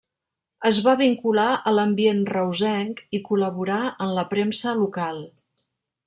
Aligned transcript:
Es 0.67 0.77
va 0.85 0.93
vincular 1.01 1.49
a 1.71 1.73
l'ambient 1.79 2.23
reusenc 2.31 3.03
i 3.17 3.19
col·laborà 3.27 3.77
en 4.07 4.15
la 4.21 4.27
premsa 4.31 4.73
local. 4.85 5.21